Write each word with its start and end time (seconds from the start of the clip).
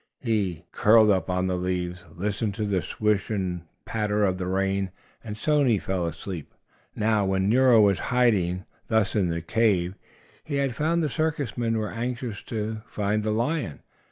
He 0.21 0.65
curled 0.71 1.11
up 1.11 1.29
on 1.29 1.45
the 1.45 1.55
leaves, 1.55 2.05
listened 2.15 2.55
to 2.55 2.65
the 2.65 2.81
swish 2.81 3.29
and 3.29 3.61
patter 3.85 4.25
of 4.25 4.39
the 4.39 4.47
rain, 4.47 4.89
and 5.23 5.37
soon 5.37 5.67
he 5.67 5.77
fell 5.77 6.07
asleep. 6.07 6.55
Now 6.95 7.23
while 7.25 7.39
Nero 7.39 7.81
was 7.81 7.99
hiding 7.99 8.65
thus 8.87 9.15
in 9.15 9.27
the 9.29 9.43
cave 9.43 9.93
he 10.43 10.55
had 10.55 10.73
found, 10.73 11.03
the 11.03 11.09
circus 11.11 11.55
men 11.55 11.77
were 11.77 11.91
anxious 11.91 12.41
to 12.45 12.81
find 12.87 13.23
the 13.23 13.29
lion. 13.29 13.83